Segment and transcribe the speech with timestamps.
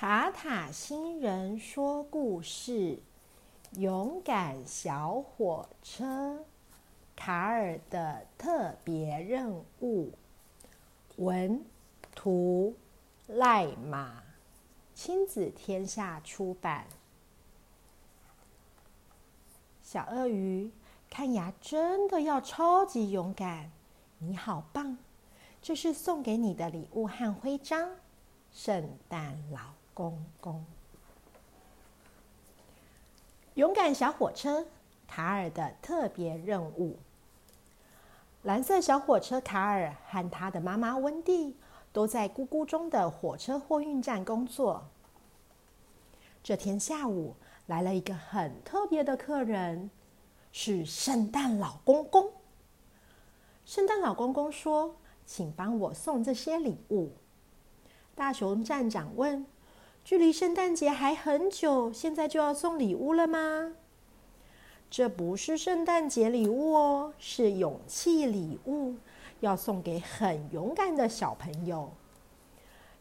[0.00, 2.98] 塔塔星人说故事：
[3.72, 6.42] 勇敢小火车，
[7.14, 10.10] 卡尔的特别任务。
[11.16, 11.62] 文
[12.14, 12.74] 图
[13.26, 14.22] 赖马，
[14.94, 16.86] 亲子天下出版。
[19.82, 20.70] 小鳄鱼，
[21.10, 23.70] 看牙真的要超级勇敢！
[24.16, 24.96] 你好棒！
[25.60, 27.90] 这是送给你的礼物和徽章，
[28.50, 30.64] 圣诞老公公。
[33.52, 34.64] 勇敢小火车
[35.06, 36.96] 卡尔的特别任务。
[38.44, 41.54] 蓝色小火车卡尔和他的妈妈温蒂
[41.92, 44.86] 都在咕咕中的火车货运站工作。
[46.42, 47.34] 这天下午
[47.66, 49.90] 来了一个很特别的客人，
[50.50, 52.32] 是圣诞老公公。
[53.66, 54.96] 圣诞老公公说。
[55.26, 57.12] 请帮我送这些礼物。
[58.16, 59.46] 大熊站长问
[60.04, 63.74] ：“距离圣诞节还很久，现在就要送礼物了吗？”
[64.90, 68.96] 这不是圣诞节礼物哦，是勇气礼物，
[69.40, 71.90] 要送给很勇敢的小朋友。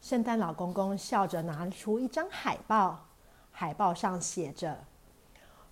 [0.02, 3.06] 圣诞老公公笑着拿出一张海报，
[3.52, 4.78] 海报上写着：“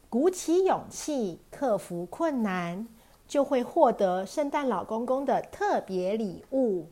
[0.09, 2.87] 鼓起勇气，克服困难。”
[3.27, 6.87] 就会获得圣诞老公公的特别礼物。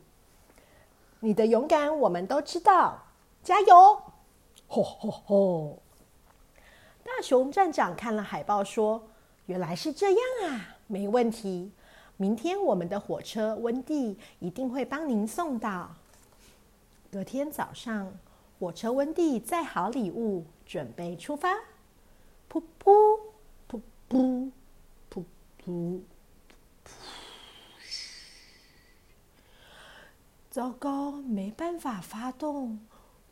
[1.20, 3.04] 你的勇敢我们都知道，
[3.42, 4.02] 加油！
[4.68, 5.82] 吼吼吼！
[7.04, 9.08] 大熊站长看了海报说
[9.46, 11.70] ：“原来是这样啊，没问题。
[12.16, 15.94] 明天我们的火车温蒂一定会帮您送到。”
[17.12, 18.12] 隔天早上，
[18.58, 21.54] 火车温蒂载好礼物，准备出发。
[22.50, 23.20] 噗噗
[23.68, 24.50] 噗噗噗
[25.10, 25.24] 噗
[25.64, 26.00] 噗。
[30.50, 32.80] 糟糕，没办法发动，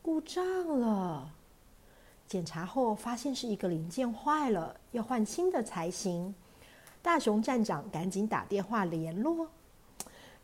[0.05, 1.27] 故障了。
[2.27, 6.35] 检查后发现是一个零件坏了，要换新的才行。
[7.01, 9.47] 大熊站长赶紧打电话联络。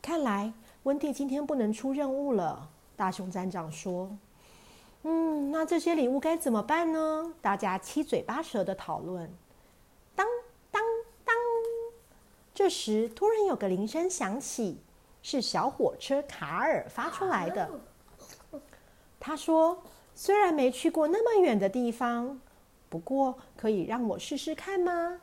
[0.01, 0.51] 看来
[0.81, 2.67] 温蒂今天不能出任务了。
[2.95, 4.09] 大熊站长说
[5.05, 9.31] ：“嗯，那这些礼物该怎么办呢？”大家七嘴八舌的讨论。
[10.16, 10.25] 当
[10.72, 10.81] 当
[11.23, 11.35] 当！
[12.51, 14.79] 这时突然有个铃声响起。
[15.23, 17.69] 是小火车卡尔发出来的。
[19.21, 19.83] 他说
[20.13, 22.41] ：“虽然没去过那么远的地方，
[22.89, 25.21] 不过可以让我试试看吗？”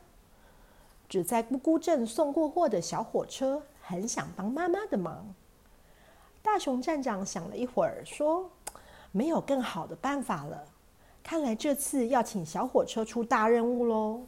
[1.10, 5.34] 只在咕咕镇送过货的小火车很想帮妈妈的忙。
[6.40, 8.48] 大熊站长想了一会儿，说
[9.10, 10.64] ：“没有更好的办法了。
[11.22, 14.22] 看来这次要请小火车出大任务喽。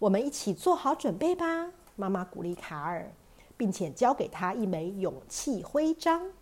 [0.00, 3.10] 我们一起做好准备吧。”妈妈鼓励卡尔。
[3.56, 6.32] 并且交给他一枚勇气徽章，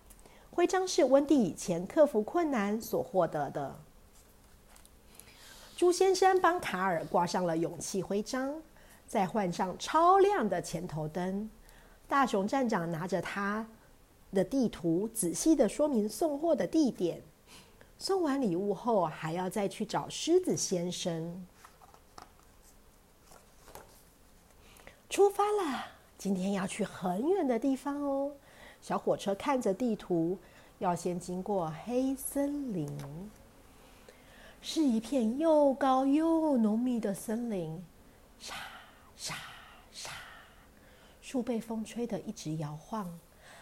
[0.54, 3.74] 徽章是温蒂以前克服困难所获得的。
[5.74, 8.54] 朱先生帮卡尔挂上了勇气徽章，
[9.08, 11.48] 再换上超亮的前头灯。
[12.06, 13.66] 大熊站长拿着他
[14.34, 17.22] 的地图，仔细的说明送货的地点。
[17.98, 21.46] 送完礼物后，还要再去找狮子先生。
[25.08, 25.86] 出发了。
[26.18, 28.32] 今天要去很远的地方哦。
[28.82, 30.36] 小火车看着地图，
[30.80, 32.90] 要先经过黑森林，
[34.60, 37.80] 是一片又高又浓密的森林。
[38.40, 38.56] 沙
[39.16, 39.36] 沙
[39.92, 40.10] 沙，
[41.20, 43.08] 树被风吹得一直摇晃，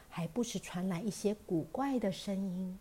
[0.08, 2.78] 还不时传来一些古怪的声音。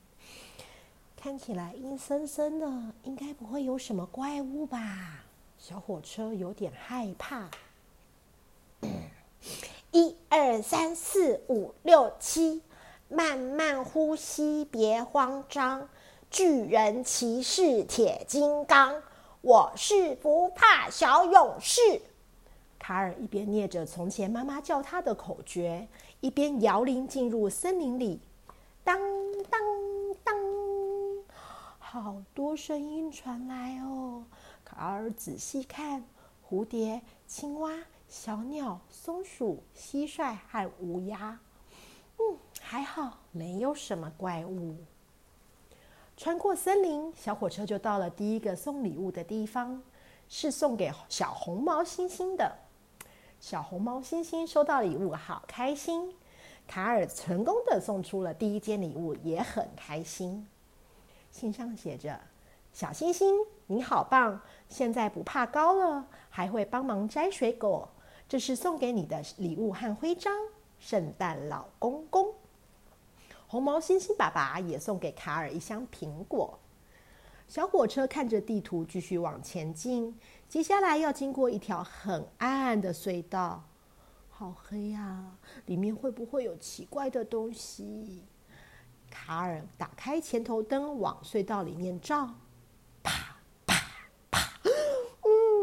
[1.17, 2.66] 看起来阴森森的，
[3.03, 5.25] 应该不会有什么怪物吧？
[5.57, 7.49] 小火车有点害怕。
[9.91, 12.61] 一二三四五六七，
[13.07, 15.89] 慢慢呼吸，别慌张。
[16.29, 19.01] 巨人骑士铁金刚，
[19.41, 21.81] 我是不怕小勇士。
[22.78, 25.88] 卡尔一边念着从前妈妈叫他的口诀，
[26.19, 28.22] 一边摇铃进入森林里。
[28.83, 28.99] 当
[29.49, 29.59] 当
[30.23, 30.35] 当，
[31.79, 34.23] 好多声音传来哦。
[34.64, 36.03] 卡尔仔细看，
[36.47, 37.73] 蝴蝶、青蛙。
[38.09, 41.40] 小鸟、松鼠、蟋蟀和乌鸦，
[42.17, 44.76] 嗯，还好，没有什么怪物。
[46.17, 49.79] 穿过森林，小火车就到了第一个送礼物的地方，
[50.28, 52.52] 是送给小红毛猩猩的。
[53.40, 56.12] 小红毛猩猩收到礼物，好开心。
[56.67, 60.47] 卡尔成功的送出了第一件礼物，也很开心。
[61.32, 62.20] 信上写着
[62.73, 63.35] ：“小星星，
[63.67, 64.41] 你好棒！
[64.67, 67.88] 现在不怕高了，还会帮忙摘水果。”
[68.29, 70.31] 这是送给你的礼物和徽章，
[70.79, 72.31] 圣诞老公公。
[73.47, 76.59] 红毛猩猩爸爸也送给卡尔一箱苹果。
[77.47, 80.16] 小火车看着地图继续往前进。
[80.47, 83.64] 接下来要经过一条很暗的隧道，
[84.29, 85.35] 好黑呀！
[85.66, 88.23] 里面会不会有奇怪的东西？
[89.09, 92.29] 卡尔打开前头灯，往隧道里面照。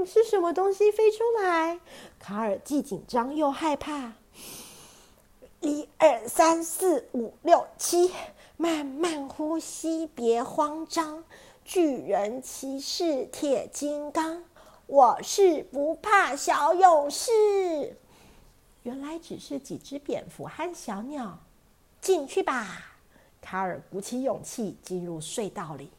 [0.07, 1.81] 是什么东西飞出来？
[2.19, 4.13] 卡尔既紧张又害怕。
[5.61, 8.13] 一二三四五六七，
[8.57, 11.25] 慢慢呼吸，别慌张。
[11.65, 14.45] 巨人骑士铁金刚，
[14.87, 17.97] 我是不怕小勇士。
[18.85, 21.41] 原来只是几只蝙蝠和小鸟。
[22.01, 22.95] 进去吧，
[23.41, 25.91] 卡尔鼓起勇气进入隧道里。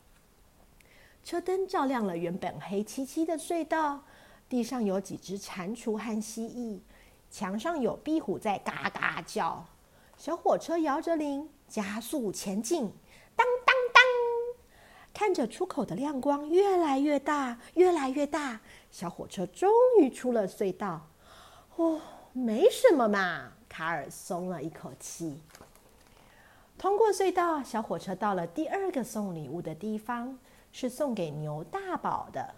[1.27, 4.01] 车灯照亮了原本黑漆漆的隧道，
[4.47, 6.79] 地上有几只蟾蜍和蜥蜴。
[7.29, 9.65] 墙上有壁虎在嘎嘎叫，
[10.15, 12.83] 小火车摇着铃，加速前进，
[13.35, 14.01] 当当当！
[15.13, 19.69] 看着出口的亮光越来越大，越来越大，小火车终
[19.99, 21.09] 于出了隧道。
[21.75, 21.99] 哦，
[22.31, 25.37] 没什么嘛，卡尔松了一口气。
[26.77, 30.39] 通过隧道，小火车到了第二个送礼物的地方，
[30.71, 32.55] 是送给牛大宝的。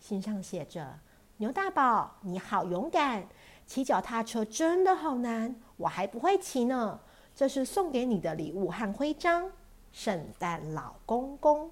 [0.00, 0.98] 信上写着
[1.38, 3.26] ：“牛大宝，你好勇敢。”
[3.64, 6.98] 骑脚踏车真的好难，我还不会骑呢。
[7.34, 9.50] 这是送给你的礼物和徽章，
[9.92, 11.70] 圣诞老公公。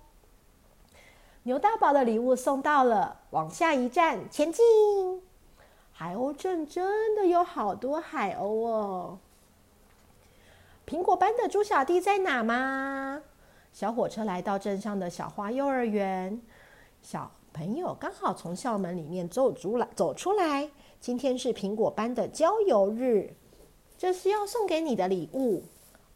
[1.43, 4.65] 牛大宝的礼物送到了，往下一站前进。
[5.93, 9.19] 海鸥镇真的有好多海鸥哦。
[10.87, 13.21] 苹果班的猪小弟在哪吗？
[13.73, 16.41] 小火车来到镇上的小花幼儿园，
[17.03, 20.71] 小朋友刚好从校门里面走出来，走出来。
[21.01, 23.35] 今天是苹果班的郊游日，
[23.97, 25.63] 这是要送给你的礼物。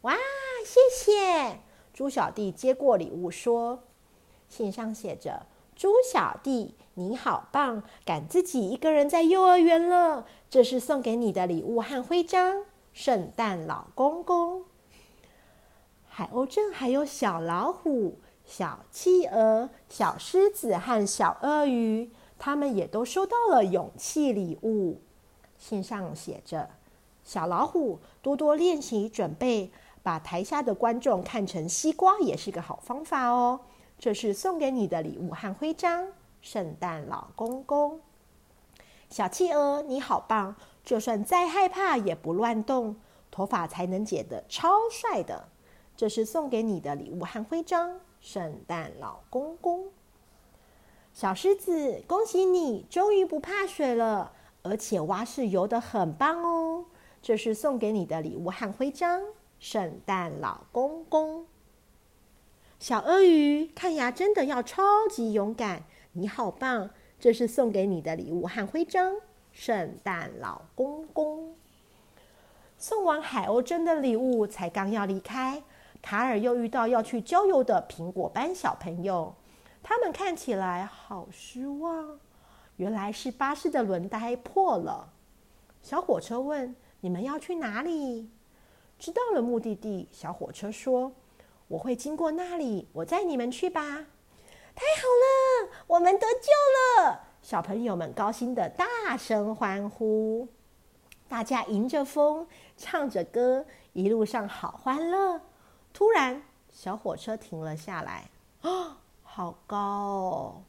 [0.01, 0.15] 哇，
[0.63, 1.59] 谢谢！
[1.93, 3.83] 猪小弟接过礼物说
[4.47, 10.27] ：“信上写着，猪小弟你好棒，敢自己一个人在幼儿园了。
[10.49, 14.65] 这是送给你的礼物和徽章，圣诞老公公。
[16.17, 22.09] 海鸥镇还有小老虎、小企鹅、小狮子和小鳄鱼。”
[22.39, 25.01] 他们也都收到了勇气礼物。
[25.57, 26.69] 信上写着
[27.25, 29.69] ：“小老虎，多多练习准备，
[30.03, 33.59] 把台下的观众看成西瓜也是个好方法哦。”
[33.99, 36.07] 这是送给你的礼物和徽章，
[36.41, 37.99] 圣诞老公公。
[39.09, 40.55] 小企鹅，你好棒！
[40.85, 42.95] 就算再害怕也不乱动，
[43.29, 45.49] 头发才能剪得超帅的。
[45.97, 49.85] 这是送给你的礼物和徽章，圣诞老公公。
[51.13, 54.33] 小狮子，恭喜你终于不怕水了，
[54.63, 56.85] 而且蛙式游得很棒哦！
[57.21, 59.21] 这是送给你的礼物和徽章，
[59.59, 61.45] 圣诞老公公。
[62.77, 66.89] 小鳄鱼，看牙真的要超级勇敢，你好棒！
[67.17, 69.15] 这是送给你的礼物和徽章，
[69.53, 71.55] 圣诞老公公。
[72.77, 75.63] 送完海鸥真的礼物，才刚要离开，
[76.05, 79.33] 卡尔又遇到要去郊游的苹果班小朋友。
[79.81, 82.19] 他们看起来好失望，
[82.75, 85.09] 原来是巴士的轮胎破了。
[85.81, 88.29] 小火车问：“你们要去哪里？”
[88.99, 91.11] 知道了目的地，小火车说
[91.67, 93.81] ：“我会经过那里，我载你们去吧。”
[94.75, 97.19] 太好了，我们得救了！
[97.41, 100.47] 小朋友们高兴的大声欢呼，
[101.27, 105.41] 大家迎着风，唱着歌，一路上好欢乐。
[105.95, 106.41] 突然，
[106.73, 108.29] 小火车停了下来。
[108.63, 108.97] 啊！
[109.23, 110.61] 好高哦！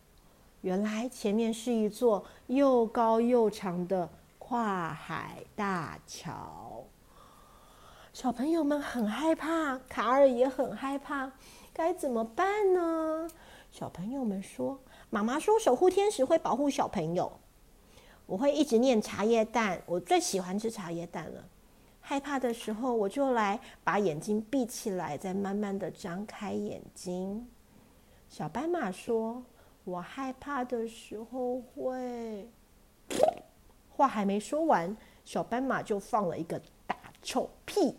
[0.60, 6.84] 原来前面是一座又高又长的跨海大桥。
[8.12, 11.32] 小朋友们很害怕，卡尔也很害怕，
[11.72, 13.28] 该怎么办呢？
[13.72, 14.78] 小朋友们说
[15.10, 17.40] ：“妈妈说守护天使会保护小朋友，
[18.26, 21.44] 我会一直念茶叶蛋，我最喜欢吃茶叶蛋了。
[22.08, 27.44] 害怕的时候，我就来把眼睛闭起来，再慢慢的张开眼睛。”
[28.30, 29.42] 小斑马说
[29.82, 32.48] ：“我害怕的时候会……”
[33.90, 37.98] 话还没说完，小斑马就放了一个大臭屁。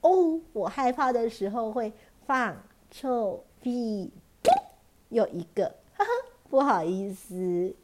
[0.00, 1.92] 哦，我害怕的时候会
[2.26, 2.56] 放
[2.90, 4.10] 臭屁。
[5.10, 6.10] 又一个，哈哈，
[6.48, 7.76] 不好意思，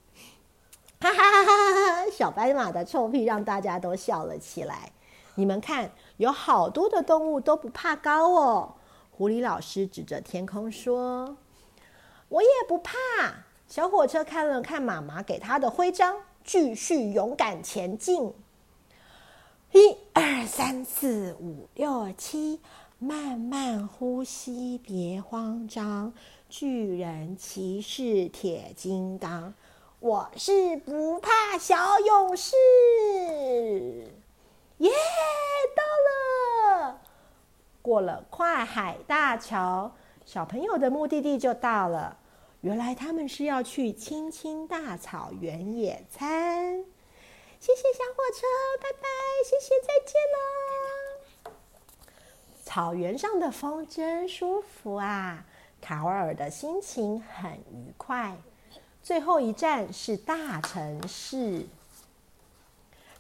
[1.01, 2.11] 哈哈哈哈哈！
[2.11, 4.91] 小斑马的臭屁让大家都笑了起来。
[5.37, 8.75] 你们看，有好多的动物都不怕高哦。
[9.11, 11.37] 狐狸老师指着天空说。
[12.29, 12.93] 我也不怕。
[13.69, 18.33] 小火车看了看妈妈给他的徽章，继续勇敢前进。
[19.73, 22.61] 一二三四五六七，
[22.99, 26.13] 慢慢呼吸，别慌张。
[26.49, 29.55] 巨人骑士铁金刚，
[29.99, 32.53] 我是不怕小勇士。
[34.79, 34.91] 耶，
[35.77, 35.83] 到
[36.83, 37.01] 了！
[37.81, 39.93] 过了跨海大桥，
[40.25, 42.17] 小朋友的目的地就到了。
[42.63, 46.85] 原来他们是要去青青大草原野餐。
[47.61, 48.47] 谢谢小火车，
[48.81, 49.09] 拜拜！
[49.45, 51.53] 谢谢，再见了。
[52.63, 55.45] 草原上的风真舒服啊，
[55.81, 58.37] 卡瓦尔的心情很愉快。
[59.03, 61.67] 最后一站是大城市，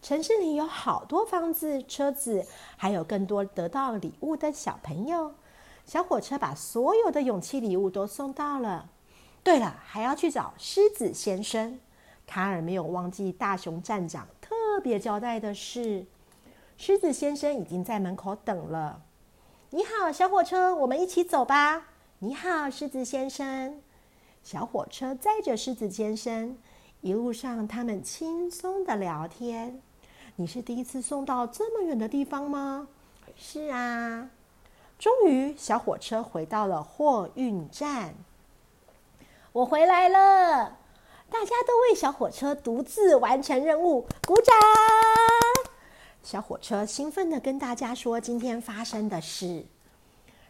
[0.04, 2.44] 城市里有好多房子、车子，
[2.76, 5.32] 还有更多得到礼物的小朋友。
[5.86, 8.90] 小火车把所有的勇气礼物都送到了。
[9.42, 11.80] 对了，还要去找狮子先生。
[12.26, 16.04] 卡尔没有忘记大熊站长特别交代的事。
[16.76, 19.00] 狮子先生已经在门口等了。
[19.70, 21.82] 你好，小火车，我们一起走吧。
[22.18, 23.80] 你好，狮子先生。
[24.42, 26.58] 小火车载着狮子先生，
[27.00, 29.80] 一路上他们轻松的聊天。
[30.36, 32.88] 你是第一次送到这么远的地方吗？
[33.36, 34.28] 是啊。
[34.98, 38.12] 终于，小火车回到了货运站。
[39.52, 40.76] 我回来了，
[41.30, 44.54] 大家都为小火车独自完成任务鼓掌。
[46.24, 49.64] 小火车兴奋的跟大家说今天发生的事。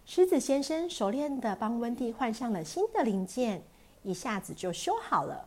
[0.07, 3.63] 狮子先生熟练的帮温蒂换上了新的零件，
[4.03, 5.47] 一下子就修好了。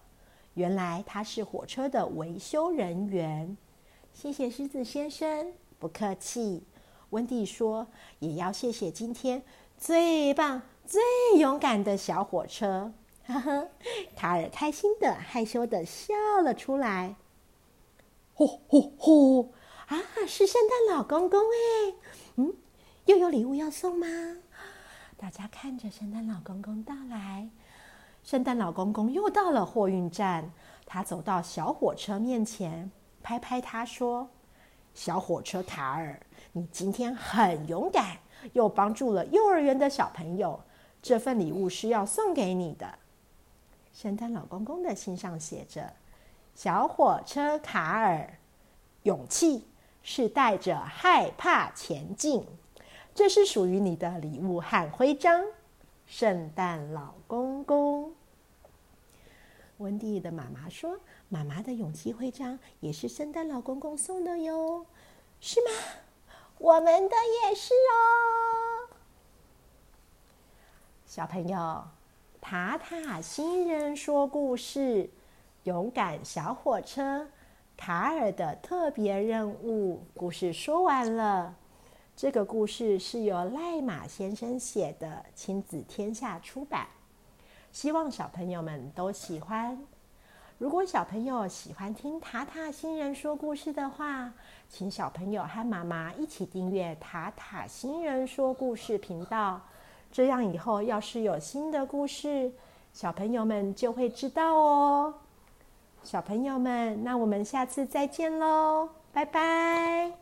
[0.53, 3.57] 原来他是火车的维修人员。
[4.19, 6.63] 谢谢狮子先生，不客气。
[7.11, 7.85] 温蒂说，
[8.17, 9.43] 也要谢谢今天
[9.77, 10.99] 最棒、最
[11.37, 12.91] 勇敢的小火车。
[13.25, 13.67] 哈哈，
[14.15, 17.15] 卡尔开心的、害羞的笑了出来。
[18.33, 19.53] 呼呼呼！
[19.85, 21.93] 啊，是圣诞老公公哎，
[22.37, 22.55] 嗯，
[23.05, 24.07] 又有礼物要送吗？
[25.15, 27.47] 大家看着圣诞老公公到来。
[28.23, 30.51] 圣诞老公公又到了货运站，
[30.87, 32.89] 他走到小火车面前，
[33.27, 34.25] 拍拍他说
[34.95, 36.17] ：“小火车卡尔，
[36.53, 38.15] 你今天很勇敢，
[38.53, 40.57] 又帮助了幼儿园的小朋友，
[41.01, 42.87] 这份礼物是要送给你的。”
[43.91, 45.91] 圣诞老公公的信上写着
[46.55, 48.39] ：“小火车卡尔，
[49.03, 49.67] 勇气
[50.01, 52.45] 是带着害怕前进，
[53.13, 55.43] 这是属于你的礼物和徽章。”
[56.07, 58.13] 圣诞老公公，
[59.77, 64.85] 温蒂的妈妈说：“妈妈的勇气徽章也是圣诞老公公送的哟，
[65.39, 65.71] 是吗？
[66.57, 68.97] 我们的也是哦，
[71.05, 71.83] 小朋友。”
[72.39, 75.09] 塔塔新人说故事：
[75.63, 77.27] 勇敢小火车
[77.75, 80.01] 卡尔的特别任务。
[80.15, 81.55] 故事说完了。
[82.15, 86.87] 这个故事是由赖马先生写的，亲子天下出版。
[87.71, 89.77] 希望小朋友们都喜欢。
[90.57, 94.33] 如果小朋友喜欢听塔塔星人说故事的话，
[94.67, 99.61] 请小朋友和妈妈一起订阅塔塔星人说故事频道。
[100.11, 102.51] 这样以后要是有新的故事，
[102.91, 105.13] 小朋友们就会知道哦。
[106.01, 110.11] 小朋友们，那我们下次再见喽，拜拜。